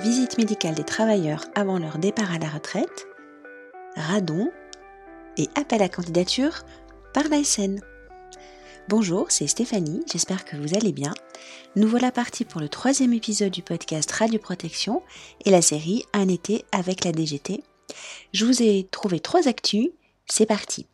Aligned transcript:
visite 0.00 0.38
médicale 0.38 0.74
des 0.74 0.84
travailleurs 0.84 1.44
avant 1.54 1.78
leur 1.78 1.98
départ 1.98 2.32
à 2.32 2.38
la 2.38 2.48
retraite, 2.48 3.06
radon 3.96 4.50
et 5.36 5.48
appel 5.56 5.82
à 5.82 5.88
candidature 5.88 6.62
par 7.12 7.24
l'ASN. 7.28 7.80
Bonjour, 8.88 9.26
c'est 9.30 9.48
Stéphanie, 9.48 10.04
j'espère 10.10 10.44
que 10.44 10.56
vous 10.56 10.74
allez 10.74 10.92
bien. 10.92 11.12
Nous 11.74 11.88
voilà 11.88 12.12
partis 12.12 12.44
pour 12.44 12.60
le 12.60 12.68
troisième 12.68 13.12
épisode 13.12 13.50
du 13.50 13.62
podcast 13.62 14.10
Radio 14.12 14.38
Protection 14.38 15.02
et 15.44 15.50
la 15.50 15.62
série 15.62 16.04
Un 16.12 16.28
été 16.28 16.64
avec 16.72 17.04
la 17.04 17.12
DGT. 17.12 17.62
Je 18.32 18.44
vous 18.44 18.62
ai 18.62 18.86
trouvé 18.90 19.20
trois 19.20 19.48
actus, 19.48 19.88
c'est 20.26 20.46
parti. 20.46 20.86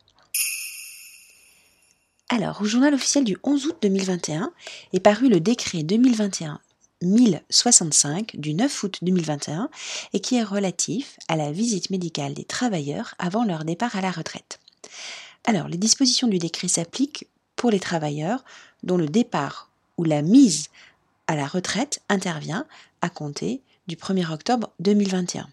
Alors, 2.29 2.61
au 2.61 2.65
journal 2.65 2.93
officiel 2.93 3.23
du 3.23 3.37
11 3.43 3.67
août 3.67 3.77
2021 3.83 4.51
est 4.93 4.99
paru 4.99 5.29
le 5.29 5.39
décret 5.39 5.83
2021 5.83 6.59
1065 7.01 8.37
du 8.37 8.53
9 8.53 8.83
août 8.83 8.97
2021 9.01 9.69
et 10.13 10.19
qui 10.19 10.35
est 10.35 10.43
relatif 10.43 11.17
à 11.27 11.35
la 11.35 11.51
visite 11.51 11.89
médicale 11.89 12.33
des 12.33 12.45
travailleurs 12.45 13.15
avant 13.19 13.43
leur 13.43 13.65
départ 13.65 13.95
à 13.95 14.01
la 14.01 14.11
retraite. 14.11 14.59
Alors, 15.43 15.67
les 15.67 15.77
dispositions 15.77 16.27
du 16.27 16.39
décret 16.39 16.67
s'appliquent 16.67 17.27
pour 17.55 17.71
les 17.71 17.79
travailleurs 17.79 18.43
dont 18.83 18.97
le 18.97 19.07
départ 19.07 19.69
ou 19.97 20.03
la 20.03 20.21
mise 20.21 20.69
à 21.27 21.35
la 21.35 21.47
retraite 21.47 22.01
intervient 22.09 22.65
à 23.01 23.09
compter 23.09 23.61
du 23.87 23.95
1er 23.95 24.31
octobre 24.31 24.71
2021. 24.79 25.47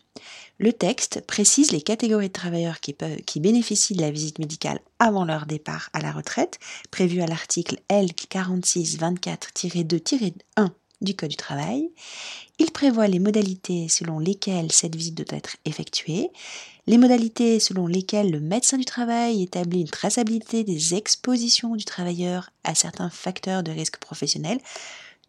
Le 0.58 0.72
texte 0.72 1.22
précise 1.26 1.72
les 1.72 1.82
catégories 1.82 2.28
de 2.28 2.32
travailleurs 2.32 2.80
qui, 2.80 2.94
bénéficient 3.40 3.94
de 3.94 4.02
la 4.02 4.10
visite 4.10 4.38
médicale 4.38 4.80
avant 4.98 5.24
leur 5.24 5.46
départ 5.46 5.88
à 5.92 6.00
la 6.00 6.12
retraite, 6.12 6.58
prévu 6.90 7.20
à 7.20 7.26
l'article 7.26 7.78
L4624-2-1 7.90 10.70
du 11.02 11.14
Code 11.14 11.30
du 11.30 11.36
travail. 11.36 11.90
Il 12.58 12.70
prévoit 12.70 13.08
les 13.08 13.18
modalités 13.18 13.88
selon 13.88 14.18
lesquelles 14.18 14.72
cette 14.72 14.94
visite 14.94 15.16
doit 15.16 15.36
être 15.36 15.56
effectuée, 15.64 16.30
les 16.86 16.98
modalités 16.98 17.60
selon 17.60 17.86
lesquelles 17.86 18.30
le 18.30 18.40
médecin 18.40 18.76
du 18.76 18.84
travail 18.84 19.42
établit 19.42 19.82
une 19.82 19.88
traçabilité 19.88 20.64
des 20.64 20.94
expositions 20.94 21.76
du 21.76 21.84
travailleur 21.84 22.50
à 22.64 22.74
certains 22.74 23.10
facteurs 23.10 23.62
de 23.62 23.70
risque 23.70 23.98
professionnel, 23.98 24.58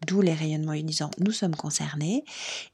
d'où 0.06 0.20
les 0.20 0.34
rayonnements 0.34 0.74
ionisants, 0.74 1.12
nous 1.18 1.32
sommes 1.32 1.54
concernés, 1.54 2.24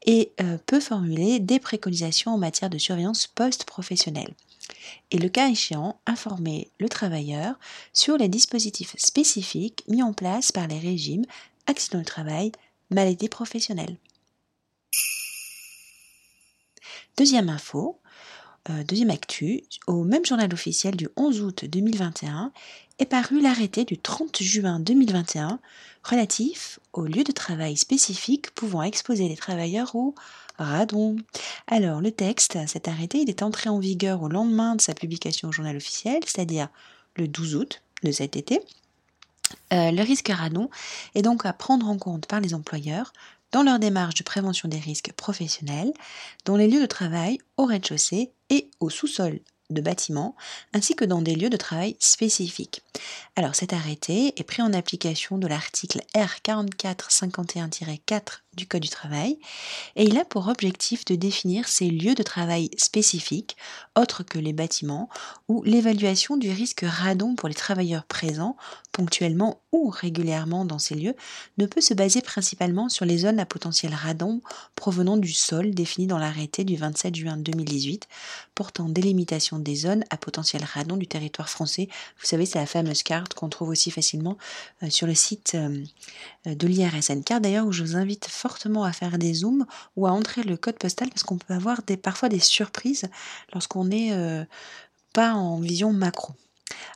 et 0.05 0.31
euh, 0.41 0.57
peut 0.65 0.79
formuler 0.79 1.39
des 1.39 1.59
préconisations 1.59 2.33
en 2.33 2.37
matière 2.37 2.69
de 2.69 2.77
surveillance 2.77 3.27
post-professionnelle. 3.27 4.33
Et 5.11 5.17
le 5.17 5.29
cas 5.29 5.49
échéant, 5.49 5.99
informer 6.05 6.69
le 6.79 6.89
travailleur 6.89 7.59
sur 7.93 8.17
les 8.17 8.29
dispositifs 8.29 8.95
spécifiques 8.97 9.83
mis 9.87 10.03
en 10.03 10.13
place 10.13 10.51
par 10.51 10.67
les 10.67 10.79
régimes 10.79 11.25
accident 11.67 11.99
du 11.99 12.05
travail, 12.05 12.51
maladie 12.91 13.29
professionnelle. 13.29 13.97
Deuxième 17.17 17.49
info, 17.49 17.99
euh, 18.69 18.83
deuxième 18.83 19.09
actu, 19.09 19.63
au 19.87 20.03
même 20.03 20.25
journal 20.25 20.53
officiel 20.53 20.95
du 20.95 21.07
11 21.15 21.41
août 21.41 21.65
2021 21.65 22.51
est 22.99 23.05
paru 23.05 23.41
l'arrêté 23.41 23.85
du 23.85 23.97
30 23.97 24.41
juin 24.41 24.79
2021 24.79 25.59
relatif 26.03 26.79
aux 26.93 27.05
lieux 27.05 27.23
de 27.23 27.31
travail 27.31 27.75
spécifiques 27.75 28.51
pouvant 28.51 28.83
exposer 28.83 29.27
les 29.27 29.35
travailleurs 29.35 29.95
au 29.95 30.13
radon. 30.59 31.15
Alors 31.67 32.01
le 32.01 32.11
texte, 32.11 32.57
cet 32.67 32.87
arrêté, 32.87 33.19
il 33.19 33.29
est 33.29 33.43
entré 33.43 33.69
en 33.69 33.79
vigueur 33.79 34.21
au 34.21 34.29
lendemain 34.29 34.75
de 34.75 34.81
sa 34.81 34.93
publication 34.93 35.49
au 35.49 35.51
journal 35.51 35.75
officiel, 35.75 36.19
c'est-à-dire 36.25 36.69
le 37.15 37.27
12 37.27 37.55
août 37.55 37.81
de 38.03 38.11
cet 38.11 38.35
été. 38.35 38.61
Euh, 39.73 39.91
le 39.91 40.01
risque 40.01 40.29
radon 40.29 40.69
est 41.15 41.21
donc 41.21 41.45
à 41.45 41.53
prendre 41.53 41.87
en 41.87 41.97
compte 41.97 42.25
par 42.25 42.39
les 42.39 42.53
employeurs 42.53 43.13
dans 43.51 43.63
leur 43.63 43.79
démarche 43.79 44.15
de 44.15 44.23
prévention 44.23 44.69
des 44.69 44.79
risques 44.79 45.11
professionnels, 45.13 45.91
dans 46.45 46.55
les 46.55 46.67
lieux 46.67 46.81
de 46.81 46.85
travail 46.85 47.39
au 47.57 47.65
rez-de-chaussée 47.65 48.31
et 48.49 48.69
au 48.79 48.89
sous-sol 48.89 49.39
de 49.71 49.81
bâtiments, 49.81 50.35
ainsi 50.73 50.95
que 50.95 51.05
dans 51.05 51.21
des 51.21 51.35
lieux 51.35 51.49
de 51.49 51.57
travail 51.57 51.95
spécifiques. 51.99 52.81
Alors 53.35 53.55
cet 53.55 53.73
arrêté 53.73 54.39
est 54.39 54.43
pris 54.43 54.61
en 54.61 54.73
application 54.73 55.37
de 55.37 55.47
l'article 55.47 56.01
R4451-4 56.15 58.41
du 58.57 58.67
Code 58.67 58.81
du 58.81 58.89
travail 58.89 59.37
et 59.95 60.03
il 60.03 60.17
a 60.17 60.25
pour 60.25 60.49
objectif 60.49 61.05
de 61.05 61.15
définir 61.15 61.69
ces 61.69 61.89
lieux 61.89 62.15
de 62.15 62.23
travail 62.23 62.69
spécifiques, 62.77 63.55
autres 63.97 64.23
que 64.23 64.39
les 64.39 64.51
bâtiments, 64.51 65.09
où 65.47 65.63
l'évaluation 65.63 66.35
du 66.35 66.51
risque 66.51 66.83
radon 66.83 67.35
pour 67.35 67.47
les 67.47 67.55
travailleurs 67.55 68.03
présents, 68.03 68.57
ponctuellement 68.91 69.61
ou 69.71 69.89
régulièrement 69.89 70.65
dans 70.65 70.79
ces 70.79 70.95
lieux, 70.95 71.15
ne 71.57 71.65
peut 71.65 71.79
se 71.79 71.93
baser 71.93 72.21
principalement 72.21 72.89
sur 72.89 73.05
les 73.05 73.19
zones 73.19 73.39
à 73.39 73.45
potentiel 73.45 73.93
radon 73.93 74.41
provenant 74.75 75.15
du 75.15 75.31
sol 75.31 75.71
défini 75.71 76.07
dans 76.07 76.17
l'arrêté 76.17 76.65
du 76.65 76.75
27 76.75 77.15
juin 77.15 77.37
2018 77.37 78.07
portant 78.53 78.89
délimitation 78.89 79.59
des 79.59 79.75
zones 79.75 80.03
à 80.09 80.17
potentiel 80.17 80.63
radon 80.63 80.97
du 80.97 81.07
territoire 81.07 81.49
français. 81.49 81.87
Vous 82.19 82.25
savez, 82.25 82.45
c'est 82.45 82.59
la 82.59 82.65
fameuse 82.65 83.03
carte 83.03 83.33
qu'on 83.33 83.49
trouve 83.49 83.69
aussi 83.69 83.91
facilement 83.91 84.37
euh, 84.83 84.89
sur 84.89 85.07
le 85.07 85.15
site 85.15 85.55
euh, 85.55 85.83
de 86.45 86.67
l'IRSN. 86.67 87.23
Carte 87.23 87.43
d'ailleurs 87.43 87.65
où 87.65 87.71
je 87.71 87.83
vous 87.83 87.95
invite 87.95 88.27
fortement 88.41 88.83
à 88.83 88.91
faire 88.91 89.17
des 89.17 89.33
zooms 89.33 89.65
ou 89.95 90.07
à 90.07 90.11
entrer 90.11 90.43
le 90.43 90.57
code 90.57 90.77
postal 90.77 91.09
parce 91.09 91.23
qu'on 91.23 91.37
peut 91.37 91.53
avoir 91.53 91.83
des, 91.83 91.95
parfois 91.95 92.27
des 92.27 92.39
surprises 92.39 93.05
lorsqu'on 93.53 93.85
n'est 93.85 94.13
euh, 94.13 94.43
pas 95.13 95.33
en 95.33 95.59
vision 95.59 95.93
macro. 95.93 96.33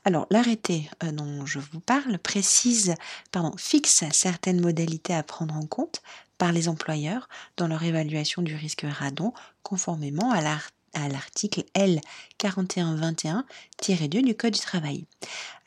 Alors, 0.03 0.25
l'arrêté 0.31 0.89
dont 1.13 1.45
je 1.45 1.59
vous 1.59 1.79
parle 1.79 2.17
précise, 2.17 2.95
pardon, 3.31 3.53
fixe 3.57 4.03
certaines 4.11 4.61
modalités 4.61 5.13
à 5.13 5.21
prendre 5.21 5.55
en 5.55 5.65
compte 5.65 6.01
par 6.37 6.51
les 6.51 6.67
employeurs 6.67 7.29
dans 7.57 7.67
leur 7.67 7.83
évaluation 7.83 8.41
du 8.41 8.55
risque 8.55 8.85
radon, 8.87 9.33
conformément 9.63 10.31
à 10.31 10.41
l'article 10.41 10.75
à 10.95 11.09
l'article 11.09 11.63
L 11.73 12.01
4121-2 12.39 14.23
du 14.23 14.35
Code 14.35 14.53
du 14.53 14.59
travail. 14.59 15.05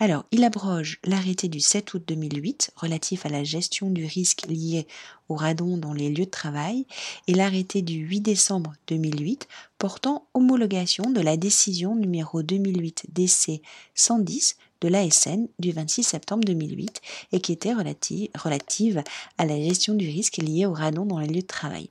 Alors, 0.01 0.25
il 0.31 0.45
abroge 0.45 1.01
l'arrêté 1.03 1.49
du 1.49 1.59
7 1.59 1.95
août 1.95 2.05
2008 2.07 2.71
relatif 2.77 3.27
à 3.27 3.29
la 3.29 3.43
gestion 3.43 3.91
du 3.91 4.07
risque 4.07 4.47
lié 4.47 4.87
au 5.29 5.35
radon 5.35 5.77
dans 5.77 5.93
les 5.93 6.09
lieux 6.09 6.25
de 6.25 6.31
travail 6.31 6.87
et 7.27 7.35
l'arrêté 7.35 7.83
du 7.83 7.97
8 7.97 8.21
décembre 8.21 8.75
2008 8.87 9.49
portant 9.77 10.29
homologation 10.35 11.11
de 11.11 11.21
la 11.21 11.37
décision 11.37 11.97
numéro 11.97 12.45
2008 12.45 13.07
DC 13.13 13.61
110 13.97 14.57
de 14.83 14.89
l'ASN 14.89 15.49
du 15.59 15.73
26 15.73 16.05
septembre 16.05 16.45
2008 16.45 17.01
et 17.33 17.41
qui 17.41 17.51
était 17.51 17.75
relative, 17.75 18.29
relative 18.37 19.03
à 19.37 19.47
la 19.47 19.61
gestion 19.61 19.95
du 19.95 20.07
risque 20.09 20.37
lié 20.37 20.67
au 20.67 20.75
radon 20.75 21.07
dans 21.07 21.19
les 21.19 21.27
lieux 21.27 21.43
de 21.43 21.47
travail. 21.47 21.91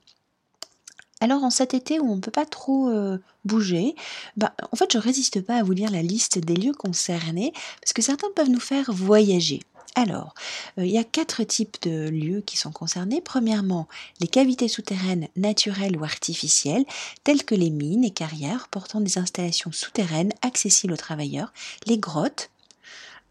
Alors 1.20 1.44
en 1.44 1.50
cet 1.50 1.74
été 1.74 2.00
où 2.00 2.12
on 2.12 2.16
ne 2.18 2.22
peut 2.22 2.32
pas 2.32 2.46
trop 2.46 2.90
euh, 2.90 3.18
bouger, 3.44 3.96
bah, 4.36 4.54
en 4.72 4.76
fait 4.76 4.92
je 4.92 5.00
résiste 5.00 5.42
pas 5.42 5.56
à 5.56 5.64
vous 5.64 5.72
lire 5.72 5.90
la 5.92 6.04
liste 6.04 6.38
des 6.38 6.56
lieux 6.56 6.74
concernés 6.74 7.54
parce 7.82 7.94
que 7.94 8.02
certains 8.02 8.30
peuvent 8.36 8.50
nous 8.50 8.60
faire 8.60 8.92
voyager. 8.92 9.62
Alors, 9.96 10.36
euh, 10.78 10.86
il 10.86 10.92
y 10.92 11.00
a 11.00 11.04
quatre 11.04 11.42
types 11.42 11.78
de 11.82 12.08
lieux 12.08 12.42
qui 12.42 12.56
sont 12.56 12.72
concernés. 12.72 13.20
Premièrement, 13.20 13.88
les 14.22 14.28
cavités 14.28 14.68
souterraines 14.68 15.28
naturelles 15.36 15.98
ou 15.98 16.04
artificielles, 16.04 16.86
telles 17.24 17.44
que 17.44 17.56
les 17.56 17.72
mines 17.72 18.04
et 18.04 18.12
carrières 18.12 18.68
portant 18.68 19.02
des 19.02 19.18
installations 19.18 19.72
souterraines 19.72 20.34
accessibles 20.44 20.94
aux 20.94 20.98
travailleurs, 20.98 21.52
les 21.88 21.98
grottes, 21.98 22.52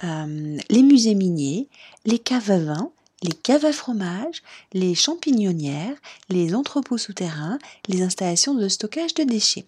euh, 0.02 0.58
les 0.68 0.82
musées 0.82 1.14
miniers, 1.14 1.68
les 2.04 2.18
caves 2.18 2.50
à 2.50 2.58
vin, 2.58 2.90
les 3.22 3.32
caves 3.32 3.64
à 3.64 3.72
fromage, 3.72 4.42
les 4.72 4.94
champignonnières, 4.94 5.96
les 6.28 6.54
entrepôts 6.54 6.98
souterrains, 6.98 7.58
les 7.88 8.02
installations 8.02 8.54
de 8.54 8.68
stockage 8.68 9.14
de 9.14 9.24
déchets. 9.24 9.66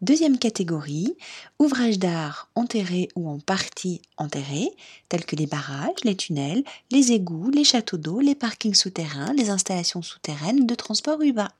Deuxième 0.00 0.38
catégorie, 0.38 1.16
ouvrages 1.58 1.98
d'art 1.98 2.48
enterrés 2.54 3.08
ou 3.16 3.28
en 3.28 3.40
partie 3.40 4.00
enterrés, 4.16 4.70
tels 5.08 5.26
que 5.26 5.34
les 5.34 5.48
barrages, 5.48 6.04
les 6.04 6.16
tunnels, 6.16 6.62
les 6.92 7.10
égouts, 7.10 7.50
les 7.50 7.64
châteaux 7.64 7.96
d'eau, 7.96 8.20
les 8.20 8.36
parkings 8.36 8.74
souterrains, 8.74 9.32
les 9.32 9.50
installations 9.50 10.02
souterraines 10.02 10.66
de 10.66 10.74
transport 10.76 11.20
urbain. 11.20 11.50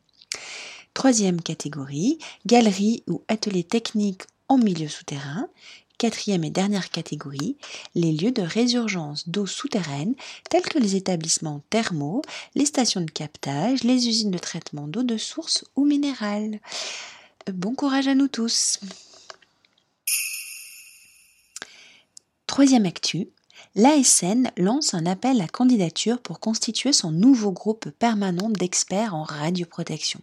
Troisième 0.95 1.41
catégorie, 1.41 2.19
galeries 2.47 3.03
ou 3.09 3.23
ateliers 3.27 3.65
techniques 3.65 4.23
en 4.49 4.57
milieu 4.57 4.89
souterrain, 4.89 5.49
Quatrième 5.99 6.45
et 6.45 6.51
dernière 6.51 6.91
catégorie, 6.91 7.57
les 7.97 8.13
lieux 8.13 8.31
de 8.31 8.43
résurgence 8.43 9.29
d'eau 9.29 9.47
souterraine 9.47 10.15
tels 10.49 10.63
que 10.63 10.79
les 10.79 10.95
établissements 10.95 11.61
thermaux, 11.71 12.23
les 12.55 12.67
stations 12.67 13.01
de 13.01 13.11
captage, 13.11 13.83
les 13.83 14.07
usines 14.07 14.31
de 14.31 14.39
traitement 14.39 14.87
d'eau 14.87 15.03
de 15.03 15.17
source 15.17 15.65
ou 15.75 15.85
minérale. 15.85 16.61
Bon 17.53 17.75
courage 17.75 18.07
à 18.07 18.15
nous 18.15 18.29
tous. 18.29 18.79
Troisième 22.47 22.87
actu, 22.87 23.29
l'ASN 23.75 24.53
lance 24.57 24.95
un 24.95 25.05
appel 25.05 25.41
à 25.41 25.49
candidature 25.49 26.21
pour 26.21 26.39
constituer 26.39 26.93
son 26.93 27.11
nouveau 27.11 27.51
groupe 27.51 27.91
permanent 27.91 28.51
d'experts 28.51 29.17
en 29.17 29.25
radioprotection. 29.25 30.21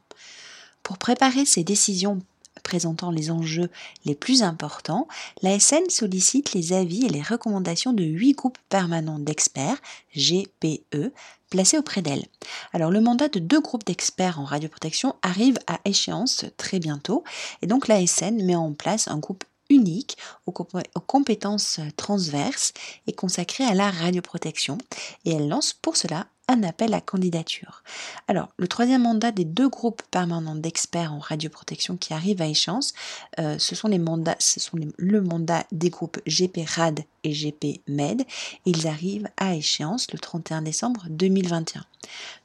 Pour 0.83 0.97
préparer 0.97 1.45
ses 1.45 1.65
décisions 1.65 2.21
présentant 2.63 3.11
les 3.11 3.31
enjeux 3.31 3.69
les 4.05 4.15
plus 4.15 4.43
importants, 4.43 5.07
l'ASN 5.41 5.89
sollicite 5.89 6.53
les 6.53 6.73
avis 6.73 7.05
et 7.05 7.09
les 7.09 7.21
recommandations 7.21 7.93
de 7.93 8.03
huit 8.03 8.33
groupes 8.33 8.57
permanents 8.69 9.19
d'experts, 9.19 9.77
GPE, 10.15 11.11
placés 11.49 11.77
auprès 11.77 12.01
d'elle. 12.01 12.25
Alors 12.73 12.91
le 12.91 13.01
mandat 13.01 13.29
de 13.29 13.39
deux 13.39 13.61
groupes 13.61 13.85
d'experts 13.85 14.39
en 14.39 14.45
radioprotection 14.45 15.15
arrive 15.21 15.57
à 15.67 15.79
échéance 15.85 16.45
très 16.57 16.79
bientôt 16.79 17.23
et 17.61 17.67
donc 17.67 17.87
l'ASN 17.87 18.43
met 18.43 18.55
en 18.55 18.73
place 18.73 19.07
un 19.07 19.17
groupe 19.17 19.43
unique 19.69 20.17
aux, 20.45 20.51
compétences 20.51 21.79
transverses 21.97 22.73
et 23.07 23.13
consacré 23.13 23.63
à 23.63 23.73
la 23.73 23.89
radioprotection 23.89 24.77
et 25.25 25.31
elle 25.31 25.47
lance 25.47 25.73
pour 25.73 25.97
cela 25.97 26.27
un 26.47 26.63
appel 26.63 26.93
à 26.93 27.01
candidature. 27.01 27.83
Alors, 28.27 28.49
le 28.57 28.67
troisième 28.67 29.03
mandat 29.03 29.31
des 29.31 29.45
deux 29.45 29.69
groupes 29.69 30.01
permanents 30.11 30.55
d'experts 30.55 31.13
en 31.13 31.19
radioprotection 31.19 31.97
qui 31.97 32.13
arrivent 32.13 32.41
à 32.41 32.47
échéance, 32.47 32.93
euh, 33.39 33.57
ce 33.57 33.75
sont 33.75 33.87
les 33.87 33.99
mandats, 33.99 34.35
ce 34.39 34.59
sont 34.59 34.77
le 34.97 35.21
mandat 35.21 35.65
des 35.71 35.89
groupes 35.89 36.19
GP 36.27 36.59
RAD 36.67 37.01
et 37.23 37.31
GP 37.31 37.81
MED. 37.87 38.23
Ils 38.65 38.87
arrivent 38.87 39.29
à 39.37 39.55
échéance 39.55 40.11
le 40.11 40.19
31 40.19 40.61
décembre 40.61 41.05
2021. 41.09 41.83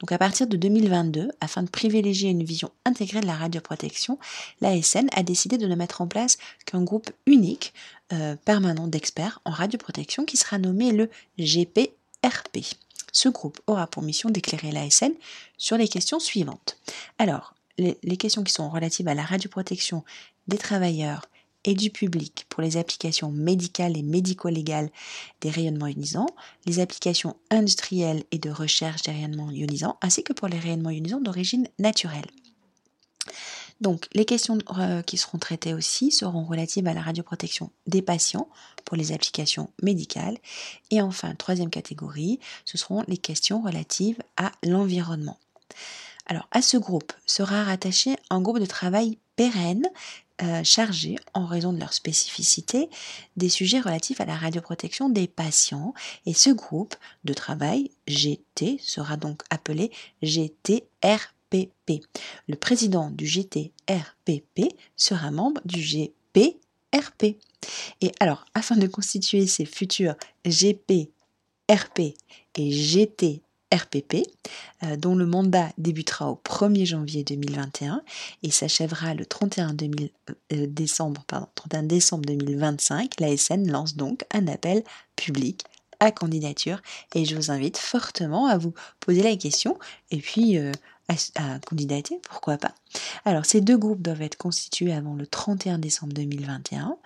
Donc 0.01 0.13
à 0.13 0.19
partir 0.19 0.47
de 0.47 0.57
2022, 0.57 1.31
afin 1.41 1.63
de 1.63 1.69
privilégier 1.71 2.31
une 2.31 2.45
vision 2.45 2.71
intégrée 2.85 3.21
de 3.21 3.27
la 3.27 3.35
radioprotection, 3.35 4.19
l'ASN 4.61 5.09
a 5.15 5.23
décidé 5.23 5.59
de 5.59 5.67
ne 5.67 5.75
mettre 5.75 6.01
en 6.01 6.07
place 6.07 6.39
qu'un 6.65 6.83
groupe 6.83 7.11
unique 7.27 7.75
euh, 8.13 8.37
permanent 8.45 8.89
d'experts 8.89 9.41
en 9.45 9.51
radioprotection 9.51 10.25
qui 10.25 10.37
sera 10.37 10.59
nommé 10.59 10.93
le 10.93 11.11
GPRP. 11.39 12.77
Ce 13.13 13.29
groupe 13.29 13.61
aura 13.67 13.87
pour 13.87 14.03
mission 14.03 14.31
d'éclairer 14.31 14.73
l'ASN 14.73 15.13
sur 15.57 15.77
les 15.77 15.89
questions 15.89 16.21
suivantes. 16.21 16.79
Alors, 17.19 17.55
les, 17.79 18.17
questions 18.17 18.45
qui 18.45 18.53
sont 18.53 18.69
relatives 18.69 19.09
à 19.09 19.15
la 19.15 19.23
radioprotection 19.23 20.05
des 20.49 20.59
travailleurs 20.59 21.27
et 21.65 21.75
du 21.75 21.91
public 21.91 22.47
pour 22.49 22.63
les 22.63 22.77
applications 22.77 23.31
médicales 23.31 23.97
et 23.97 24.03
médico-légales 24.03 24.91
des 25.41 25.51
rayonnements 25.51 25.87
ionisants, 25.87 26.27
les 26.67 26.81
applications 26.81 27.37
industrielles 27.51 28.25
et 28.33 28.39
de 28.39 28.51
recherche 28.51 29.03
des 29.03 29.13
rayonnements 29.13 29.51
ionisants, 29.51 29.99
ainsi 30.03 30.23
que 30.23 30.33
pour 30.33 30.49
les 30.49 30.59
rayonnements 30.59 30.91
ionisants 30.91 31.21
d'origine 31.21 31.69
naturelle. 31.79 32.27
Donc, 33.81 34.09
les 34.13 34.25
questions 34.25 34.59
euh, 34.79 35.03
qui 35.03 35.17
seront 35.17 35.39
traitées 35.39 35.75
aussi 35.75 36.11
seront 36.11 36.45
relatives 36.45 36.87
à 36.87 36.95
la 36.95 37.01
radioprotection 37.01 37.71
des 37.87 38.03
patients 38.03 38.49
pour 38.85 38.97
les 38.97 39.13
applications 39.13 39.71
médicales. 39.83 40.37
Et 40.91 41.01
enfin, 41.01 41.35
troisième 41.35 41.71
catégorie, 41.71 42.41
ce 42.65 42.77
seront 42.77 43.05
les 43.09 43.17
questions 43.17 43.63
relatives 43.63 44.19
à 44.37 44.53
l'environnement. 44.63 45.39
Alors, 46.27 46.47
à 46.51 46.63
ce 46.63 46.77
groupe 46.77 47.13
sera 47.27 47.65
rattaché 47.65 48.17
un 48.29 48.41
groupe 48.41 48.61
de 48.61 48.67
travail 48.67 49.19
pérenne 49.37 49.87
euh, 50.43 50.63
chargé, 50.65 51.17
en 51.35 51.45
raison 51.45 51.73
de 51.73 51.81
leur 51.81 51.93
spécificité, 51.93 52.89
des 53.37 53.49
sujets 53.49 53.81
relatifs 53.81 54.21
à 54.21 54.25
la 54.27 54.37
radioprotection 54.37 55.09
des 55.09 55.27
patients. 55.27 55.93
Et 56.25 56.35
ce 56.35 56.51
groupe 56.51 56.95
de 57.25 57.35
travail, 57.35 57.91
GT, 58.07 58.79
sera 58.81 59.17
donc 59.17 59.43
appelé 59.51 59.91
GTRP 60.23 61.40
le 61.53 62.57
président 62.57 63.11
du 63.11 63.27
GTRPP 63.27 64.75
sera 64.97 65.31
membre 65.31 65.61
du 65.65 65.81
GPRP. 65.81 67.37
Et 68.01 68.13
alors, 68.21 68.47
afin 68.55 68.77
de 68.77 68.87
constituer 68.87 69.47
ces 69.47 69.65
futurs 69.65 70.15
GPRP 70.45 72.15
et 72.57 72.71
GTRPP, 72.71 74.27
euh, 74.83 74.97
dont 74.97 75.15
le 75.15 75.27
mandat 75.27 75.71
débutera 75.79 76.31
au 76.31 76.41
1er 76.45 76.87
janvier 76.87 77.23
2021 77.23 78.03
et 78.43 78.51
s'achèvera 78.51 79.15
le 79.15 79.27
31, 79.27 79.77
euh, 80.53 80.67
décembre, 80.67 81.23
pardon, 81.27 81.49
31 81.55 81.83
décembre 81.85 82.25
2025, 82.27 83.21
l'ASN 83.21 83.71
lance 83.71 83.97
donc 83.97 84.25
un 84.33 84.47
appel 84.49 84.83
public 85.17 85.65
à 86.01 86.11
candidature 86.11 86.81
et 87.15 87.27
je 87.27 87.37
vous 87.37 87.51
invite 87.51 87.77
fortement 87.77 88.47
à 88.47 88.57
vous 88.57 88.73
poser 89.01 89.23
la 89.23 89.37
question 89.37 89.79
et 90.11 90.19
puis 90.19 90.57
euh, 90.57 90.73
à, 91.37 91.59
candidater, 91.61 92.21
pourquoi 92.23 92.57
pas? 92.57 92.75
Alors, 93.25 93.45
ces 93.45 93.61
deux 93.61 93.79
groupes 93.79 94.03
doivent 94.03 94.23
être 94.23 94.37
constitués 94.37 94.93
avant 94.93 95.15
le 95.15 95.27
31 95.27 95.79
décembre 95.79 96.13
2021. 96.13 96.97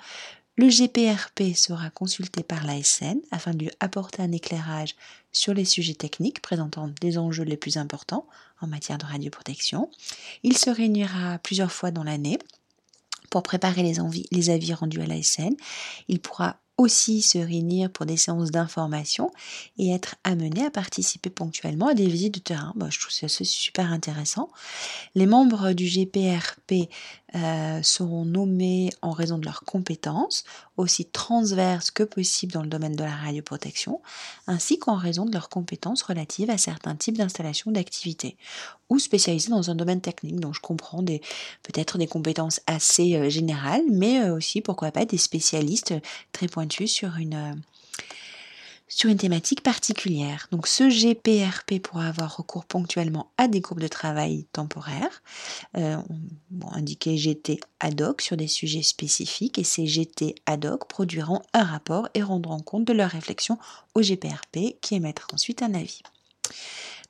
Le 0.56 0.68
GPRP 0.68 1.56
sera 1.56 1.90
consulté 1.90 2.44
par 2.44 2.64
l'ASN 2.64 3.18
afin 3.32 3.52
de 3.52 3.58
lui 3.58 3.70
apporter 3.80 4.22
un 4.22 4.30
éclairage 4.30 4.94
sur 5.32 5.52
les 5.52 5.64
sujets 5.64 5.94
techniques 5.94 6.40
présentant 6.40 6.88
des 7.00 7.18
enjeux 7.18 7.42
les 7.42 7.56
plus 7.56 7.76
importants 7.76 8.26
en 8.60 8.68
matière 8.68 8.98
de 8.98 9.04
radioprotection. 9.04 9.90
Il 10.44 10.56
se 10.56 10.70
réunira 10.70 11.38
plusieurs 11.38 11.72
fois 11.72 11.90
dans 11.90 12.04
l'année 12.04 12.38
pour 13.30 13.42
préparer 13.42 13.82
les, 13.82 13.94
les 14.30 14.50
avis 14.50 14.74
rendus 14.74 15.02
à 15.02 15.06
l'ASN. 15.06 15.56
Il 16.06 16.20
pourra 16.20 16.60
aussi 16.76 17.22
se 17.22 17.38
réunir 17.38 17.90
pour 17.90 18.04
des 18.06 18.16
séances 18.16 18.50
d'information 18.50 19.30
et 19.78 19.92
être 19.92 20.16
amené 20.24 20.64
à 20.64 20.70
participer 20.70 21.30
ponctuellement 21.30 21.88
à 21.88 21.94
des 21.94 22.06
visites 22.06 22.34
de 22.34 22.40
terrain. 22.40 22.72
Bah, 22.74 22.88
je 22.90 22.98
trouve 22.98 23.12
ça 23.12 23.28
super 23.28 23.92
intéressant. 23.92 24.50
Les 25.14 25.26
membres 25.26 25.72
du 25.72 25.86
GPRP 25.86 26.90
euh, 27.34 27.82
seront 27.82 28.24
nommés 28.24 28.90
en 29.02 29.10
raison 29.10 29.38
de 29.38 29.44
leurs 29.44 29.64
compétences, 29.64 30.44
aussi 30.76 31.04
transverses 31.04 31.90
que 31.90 32.02
possible 32.02 32.52
dans 32.52 32.62
le 32.62 32.68
domaine 32.68 32.94
de 32.94 33.02
la 33.02 33.14
radioprotection, 33.14 34.00
ainsi 34.46 34.78
qu'en 34.78 34.94
raison 34.94 35.24
de 35.24 35.32
leurs 35.32 35.48
compétences 35.48 36.02
relatives 36.02 36.50
à 36.50 36.58
certains 36.58 36.94
types 36.94 37.18
d'installations 37.18 37.72
d'activités, 37.72 38.36
ou 38.88 38.98
spécialisés 38.98 39.50
dans 39.50 39.70
un 39.70 39.74
domaine 39.74 40.00
technique. 40.00 40.38
dont 40.38 40.52
je 40.52 40.60
comprends 40.60 41.04
peut-être 41.04 41.98
des 41.98 42.06
compétences 42.06 42.60
assez 42.66 43.16
euh, 43.16 43.28
générales, 43.28 43.82
mais 43.90 44.20
euh, 44.20 44.36
aussi 44.36 44.60
pourquoi 44.60 44.92
pas 44.92 45.04
des 45.04 45.18
spécialistes 45.18 45.94
très 46.32 46.46
pointus 46.46 46.92
sur 46.92 47.16
une 47.16 47.60
sur 48.88 49.10
une 49.10 49.16
thématique 49.16 49.62
particulière. 49.62 50.48
Donc 50.50 50.66
ce 50.66 50.88
GPRP 50.88 51.80
pourra 51.82 52.08
avoir 52.08 52.36
recours 52.36 52.64
ponctuellement 52.64 53.30
à 53.38 53.48
des 53.48 53.60
groupes 53.60 53.80
de 53.80 53.88
travail 53.88 54.46
temporaires, 54.52 55.22
euh, 55.76 55.96
indiqués 56.72 57.16
GT 57.16 57.60
ad 57.80 58.00
hoc 58.00 58.20
sur 58.20 58.36
des 58.36 58.46
sujets 58.46 58.82
spécifiques, 58.82 59.58
et 59.58 59.64
ces 59.64 59.86
GT 59.86 60.34
ad 60.46 60.66
hoc 60.66 60.86
produiront 60.86 61.40
un 61.52 61.64
rapport 61.64 62.08
et 62.14 62.22
rendront 62.22 62.60
compte 62.60 62.84
de 62.84 62.92
leurs 62.92 63.10
réflexions 63.10 63.58
au 63.94 64.02
GPRP 64.02 64.78
qui 64.80 64.94
émettra 64.94 65.26
ensuite 65.32 65.62
un 65.62 65.74
avis. 65.74 66.02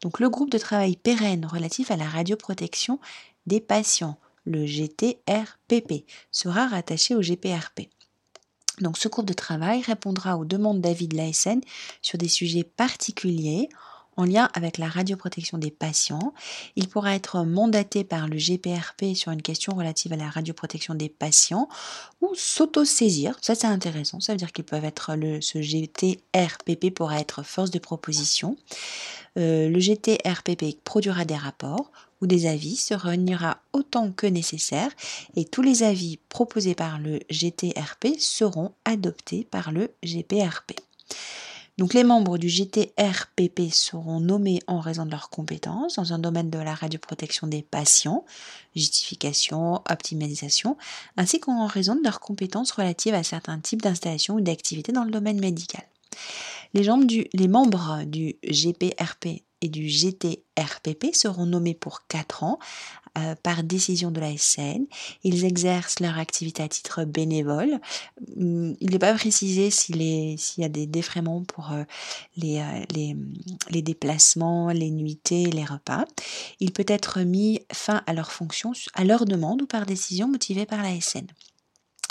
Donc 0.00 0.20
le 0.20 0.28
groupe 0.28 0.50
de 0.50 0.58
travail 0.58 0.96
pérenne 0.96 1.46
relatif 1.46 1.90
à 1.90 1.96
la 1.96 2.04
radioprotection 2.04 3.00
des 3.46 3.60
patients, 3.60 4.18
le 4.44 4.66
GTRPP, 4.66 6.04
sera 6.30 6.68
rattaché 6.68 7.14
au 7.14 7.20
GPRP. 7.20 7.88
Donc 8.80 8.98
ce 8.98 9.08
groupe 9.08 9.26
de 9.26 9.32
travail 9.32 9.82
répondra 9.82 10.36
aux 10.36 10.44
demandes 10.44 10.80
d'avis 10.80 11.08
de 11.08 11.16
l'ASN 11.16 11.60
sur 12.02 12.18
des 12.18 12.28
sujets 12.28 12.64
particuliers 12.64 13.68
en 14.16 14.24
lien 14.24 14.48
avec 14.54 14.78
la 14.78 14.88
radioprotection 14.88 15.58
des 15.58 15.70
patients. 15.70 16.32
Il 16.76 16.88
pourra 16.88 17.14
être 17.14 17.44
mandaté 17.44 18.04
par 18.04 18.28
le 18.28 18.36
GPRP 18.36 19.14
sur 19.14 19.32
une 19.32 19.42
question 19.42 19.74
relative 19.74 20.12
à 20.12 20.16
la 20.16 20.28
radioprotection 20.28 20.94
des 20.94 21.08
patients 21.08 21.68
ou 22.20 22.30
s'auto-saisir. 22.34 23.36
Ça, 23.40 23.54
c'est 23.54 23.66
intéressant. 23.66 24.20
Ça 24.20 24.32
veut 24.32 24.38
dire 24.38 24.52
qu'ils 24.52 24.64
peuvent 24.64 24.84
être 24.84 25.14
le, 25.14 25.40
ce 25.40 25.60
GTRPP 25.60 26.94
pourra 26.94 27.18
être 27.20 27.42
force 27.42 27.70
de 27.70 27.78
proposition. 27.78 28.56
Euh, 29.36 29.68
le 29.68 29.80
GTRPP 29.80 30.82
produira 30.84 31.24
des 31.24 31.36
rapports 31.36 31.90
ou 32.20 32.26
des 32.26 32.46
avis 32.46 32.76
se 32.76 32.94
réunira 32.94 33.58
autant 33.72 34.12
que 34.12 34.26
nécessaire 34.26 34.90
et 35.36 35.44
tous 35.44 35.62
les 35.62 35.82
avis 35.82 36.18
proposés 36.28 36.74
par 36.74 36.98
le 36.98 37.20
GTRP 37.30 38.18
seront 38.18 38.72
adoptés 38.84 39.46
par 39.50 39.72
le 39.72 39.90
GPRP. 40.02 40.72
Donc 41.76 41.92
les 41.92 42.04
membres 42.04 42.38
du 42.38 42.48
GTRPP 42.48 43.72
seront 43.72 44.20
nommés 44.20 44.60
en 44.68 44.78
raison 44.78 45.06
de 45.06 45.10
leurs 45.10 45.28
compétences 45.28 45.96
dans 45.96 46.12
un 46.12 46.20
domaine 46.20 46.48
de 46.48 46.58
la 46.58 46.74
radioprotection 46.74 47.48
des 47.48 47.62
patients, 47.62 48.24
justification, 48.76 49.82
optimisation, 49.90 50.76
ainsi 51.16 51.40
qu'en 51.40 51.66
raison 51.66 51.96
de 51.96 52.02
leurs 52.02 52.20
compétences 52.20 52.70
relatives 52.70 53.14
à 53.14 53.24
certains 53.24 53.58
types 53.58 53.82
d'installations 53.82 54.34
ou 54.34 54.40
d'activités 54.40 54.92
dans 54.92 55.04
le 55.04 55.10
domaine 55.10 55.40
médical. 55.40 55.82
Les, 56.74 56.88
les 57.32 57.48
membres 57.48 58.04
du 58.04 58.36
GPRP 58.44 59.42
du 59.68 59.88
GTRPP 59.88 61.14
seront 61.14 61.46
nommés 61.46 61.74
pour 61.74 62.06
4 62.08 62.44
ans 62.44 62.58
euh, 63.16 63.36
par 63.42 63.62
décision 63.62 64.10
de 64.10 64.18
la 64.18 64.36
SN. 64.36 64.86
Ils 65.22 65.44
exercent 65.44 66.00
leur 66.00 66.18
activité 66.18 66.64
à 66.64 66.68
titre 66.68 67.04
bénévole. 67.04 67.78
Hum, 68.36 68.74
il 68.80 68.90
n'est 68.90 68.98
pas 68.98 69.14
précisé 69.14 69.70
s'il 69.70 70.02
y 70.02 70.64
a 70.64 70.68
des 70.68 70.86
défraiements 70.86 71.44
pour 71.44 71.72
euh, 71.72 71.84
les, 72.36 72.58
euh, 72.58 73.14
les, 73.70 73.82
déplacements, 73.82 74.70
les 74.70 74.90
nuitées, 74.90 75.44
les 75.46 75.64
repas. 75.64 76.06
Il 76.58 76.72
peut 76.72 76.86
être 76.88 77.20
mis 77.20 77.60
fin 77.72 78.02
à 78.08 78.14
leur 78.14 78.32
fonction 78.32 78.72
à 78.94 79.04
leur 79.04 79.26
demande 79.26 79.62
ou 79.62 79.66
par 79.66 79.86
décision 79.86 80.26
motivée 80.26 80.66
par 80.66 80.82
la 80.82 81.00
SN. 81.00 81.26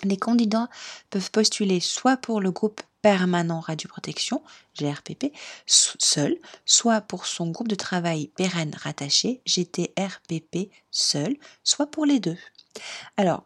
Les 0.03 0.17
candidats 0.17 0.69
peuvent 1.09 1.31
postuler 1.31 1.79
soit 1.79 2.17
pour 2.17 2.41
le 2.41 2.51
groupe 2.51 2.81
permanent 3.01 3.59
radioprotection, 3.59 4.41
GRPP, 4.79 5.33
seul, 5.65 6.37
soit 6.65 7.01
pour 7.01 7.25
son 7.25 7.49
groupe 7.49 7.67
de 7.67 7.75
travail 7.75 8.27
pérenne 8.27 8.73
rattaché, 8.81 9.41
GTRPP 9.45 10.71
seul, 10.89 11.35
soit 11.63 11.87
pour 11.87 12.05
les 12.05 12.19
deux. 12.19 12.37
Alors, 13.17 13.43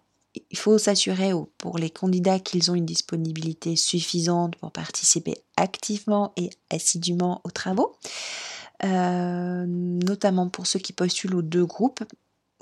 il 0.52 0.58
faut 0.58 0.78
s'assurer 0.78 1.32
pour 1.58 1.80
les 1.80 1.90
candidats 1.90 2.40
qu'ils 2.40 2.70
ont 2.70 2.76
une 2.76 2.86
disponibilité 2.86 3.76
suffisante 3.76 4.56
pour 4.58 4.72
participer 4.72 5.36
activement 5.56 6.34
et 6.38 6.52
assidûment 6.70 7.42
aux 7.44 7.50
travaux, 7.50 7.96
euh, 8.84 9.66
notamment 9.68 10.50
pour 10.50 10.68
ceux 10.68 10.80
qui 10.80 10.94
postulent 10.94 11.36
aux 11.36 11.42
deux 11.42 11.66
groupes. 11.66 12.04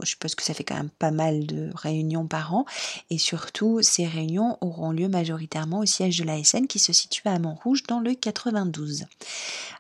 Je 0.04 0.16
pense 0.20 0.36
que 0.36 0.44
ça 0.44 0.54
fait 0.54 0.64
quand 0.64 0.76
même 0.76 0.90
pas 0.90 1.12
mal 1.12 1.46
de 1.46 1.70
réunions 1.74 2.28
par 2.28 2.54
an. 2.54 2.66
Et 3.10 3.18
surtout, 3.18 3.82
ces 3.82 4.06
réunions 4.06 4.58
auront 4.62 4.92
lieu 4.92 5.08
majoritairement 5.08 5.80
au 5.80 5.86
siège 5.86 6.18
de 6.20 6.24
l'ASN 6.24 6.68
qui 6.68 6.80
se 6.80 6.94
situe 6.94 7.28
à 7.28 7.40
Montrouge 7.40 7.84
dans 7.84 8.00
le 8.00 8.14
92. 8.14 9.06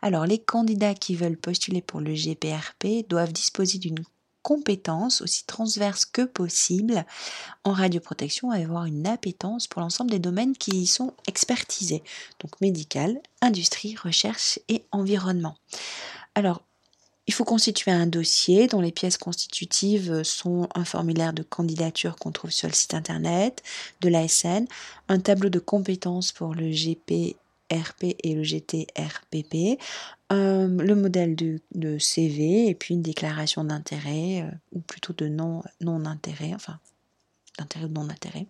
Alors, 0.01 0.25
les 0.25 0.39
candidats 0.39 0.93
qui 0.95 1.15
veulent 1.15 1.37
postuler 1.37 1.81
pour 1.81 1.99
le 1.99 2.13
GPRP 2.13 3.07
doivent 3.09 3.33
disposer 3.33 3.77
d'une 3.77 4.03
compétences 4.45 5.21
aussi 5.21 5.43
transverses 5.47 6.05
que 6.05 6.21
possible 6.21 7.03
en 7.63 7.73
radioprotection 7.73 8.53
et 8.53 8.63
avoir 8.63 8.85
une 8.85 9.07
appétence 9.07 9.65
pour 9.65 9.81
l'ensemble 9.81 10.11
des 10.11 10.19
domaines 10.19 10.55
qui 10.55 10.83
y 10.83 10.85
sont 10.85 11.15
expertisés, 11.27 12.03
donc 12.39 12.61
médical, 12.61 13.19
industrie, 13.41 13.95
recherche 13.95 14.59
et 14.69 14.85
environnement. 14.91 15.55
Alors, 16.35 16.61
il 17.27 17.33
faut 17.33 17.43
constituer 17.43 17.91
un 17.91 18.07
dossier 18.07 18.67
dont 18.67 18.81
les 18.81 18.91
pièces 18.91 19.17
constitutives 19.17 20.23
sont 20.23 20.67
un 20.75 20.85
formulaire 20.85 21.33
de 21.33 21.43
candidature 21.43 22.15
qu'on 22.17 22.31
trouve 22.31 22.51
sur 22.51 22.67
le 22.67 22.73
site 22.73 22.93
internet 22.93 23.63
de 24.01 24.09
l'ASN, 24.09 24.65
un 25.07 25.19
tableau 25.19 25.49
de 25.49 25.59
compétences 25.59 26.31
pour 26.31 26.53
le 26.53 26.69
GP 26.71 27.35
RP 27.71 28.15
et 28.23 28.35
le 28.35 28.43
GTRPP, 28.43 29.79
euh, 30.31 30.67
le 30.67 30.95
modèle 30.95 31.35
de, 31.35 31.97
CV 31.97 32.67
et 32.67 32.75
puis 32.75 32.93
une 32.93 33.01
déclaration 33.01 33.63
d'intérêt, 33.63 34.41
euh, 34.41 34.51
ou 34.73 34.79
plutôt 34.79 35.13
de 35.13 35.27
non-intérêt, 35.27 36.53
enfin 36.53 36.79
d'intérêt 37.57 37.85
ou 37.85 37.89
non-intérêt. 37.89 38.47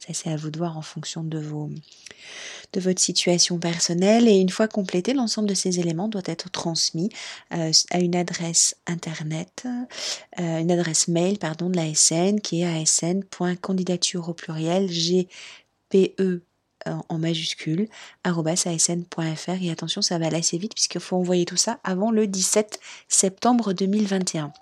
Ça 0.00 0.12
c'est 0.12 0.30
à 0.30 0.36
vous 0.36 0.50
de 0.50 0.58
voir 0.58 0.76
en 0.76 0.82
fonction 0.82 1.22
de, 1.22 1.38
vos, 1.38 1.70
de 2.72 2.80
votre 2.80 3.00
situation 3.00 3.58
personnelle. 3.58 4.28
Et 4.28 4.38
une 4.38 4.50
fois 4.50 4.68
complété, 4.68 5.14
l'ensemble 5.14 5.48
de 5.48 5.54
ces 5.54 5.80
éléments 5.80 6.08
doit 6.08 6.22
être 6.26 6.50
transmis 6.50 7.10
euh, 7.54 7.72
à 7.90 8.00
une 8.00 8.16
adresse 8.16 8.76
internet, 8.86 9.66
une 10.38 10.70
adresse 10.70 11.08
mail 11.08 11.38
pardon, 11.38 11.70
de 11.70 11.76
l'ASN 11.76 12.40
qui 12.40 12.62
est 12.62 12.82
asn.candidature 12.82 14.28
au 14.28 14.34
pluriel 14.34 14.88
gpe 14.88 16.42
en 16.86 17.18
majuscule, 17.18 17.88
asn.fr. 18.24 19.62
Et 19.62 19.70
attention, 19.70 20.02
ça 20.02 20.18
va 20.18 20.26
aller 20.26 20.38
assez 20.38 20.58
vite 20.58 20.74
puisqu'il 20.74 21.00
faut 21.00 21.16
envoyer 21.16 21.44
tout 21.44 21.56
ça 21.56 21.78
avant 21.84 22.10
le 22.10 22.26
17 22.26 22.80
septembre 23.08 23.72
2021. 23.72 24.52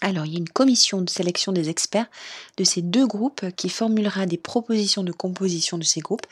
Alors, 0.00 0.24
il 0.24 0.32
y 0.32 0.36
a 0.36 0.38
une 0.38 0.48
commission 0.48 1.02
de 1.02 1.10
sélection 1.10 1.52
des 1.52 1.68
experts 1.68 2.08
de 2.56 2.64
ces 2.64 2.80
deux 2.80 3.06
groupes 3.06 3.44
qui 3.56 3.68
formulera 3.68 4.24
des 4.26 4.38
propositions 4.38 5.02
de 5.02 5.12
composition 5.12 5.76
de 5.76 5.84
ces 5.84 6.00
groupes. 6.00 6.26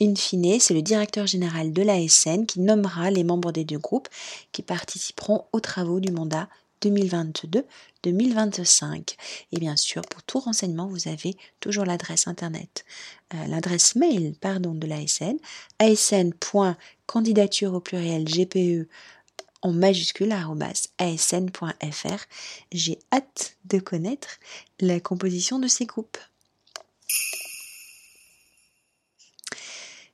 In 0.00 0.14
fine, 0.14 0.60
c'est 0.60 0.74
le 0.74 0.82
directeur 0.82 1.26
général 1.26 1.72
de 1.72 1.82
l'ASN 1.82 2.46
qui 2.46 2.60
nommera 2.60 3.10
les 3.10 3.24
membres 3.24 3.50
des 3.52 3.64
deux 3.64 3.78
groupes 3.78 4.08
qui 4.52 4.62
participeront 4.62 5.46
aux 5.52 5.60
travaux 5.60 5.98
du 6.00 6.12
mandat 6.12 6.48
2022-2025. 6.82 9.16
Et 9.52 9.58
bien 9.58 9.76
sûr, 9.76 10.00
pour 10.02 10.22
tout 10.22 10.38
renseignement, 10.38 10.86
vous 10.86 11.08
avez 11.08 11.36
toujours 11.58 11.84
l'adresse 11.84 12.28
internet, 12.28 12.84
euh, 13.34 13.44
l'adresse 13.46 13.96
mail 13.96 14.34
pardon, 14.40 14.72
de 14.72 14.86
l'ASN, 14.86 15.36
asn.candidature 15.78 17.74
au 17.74 17.80
pluriel 17.80 18.24
GPE 18.24 18.88
en 19.62 19.72
majuscule 19.72 20.32
asn.fr. 20.98 22.26
J'ai 22.72 22.98
hâte 23.12 23.56
de 23.64 23.78
connaître 23.78 24.38
la 24.80 25.00
composition 25.00 25.58
de 25.58 25.68
ces 25.68 25.86
groupes. 25.86 26.18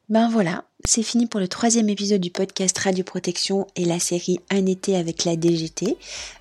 Ben 0.08 0.28
voilà, 0.28 0.64
c'est 0.84 1.02
fini 1.02 1.26
pour 1.26 1.40
le 1.40 1.48
troisième 1.48 1.88
épisode 1.88 2.20
du 2.20 2.30
podcast 2.30 2.78
Radio 2.78 3.02
Protection 3.02 3.66
et 3.74 3.84
la 3.84 3.98
série 3.98 4.38
Un 4.50 4.66
été 4.66 4.96
avec 4.96 5.24
la 5.24 5.34
DGT. 5.34 5.96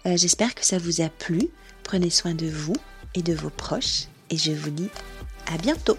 Euh, 0.05 0.17
j'espère 0.17 0.53
que 0.53 0.63
ça 0.63 0.77
vous 0.77 1.01
a 1.01 1.09
plu. 1.09 1.49
Prenez 1.83 2.11
soin 2.11 2.35
de 2.35 2.47
vous 2.47 2.75
et 3.15 3.23
de 3.23 3.33
vos 3.33 3.49
proches 3.49 4.03
et 4.29 4.37
je 4.37 4.51
vous 4.51 4.69
dis 4.69 4.89
à 5.47 5.57
bientôt. 5.57 5.97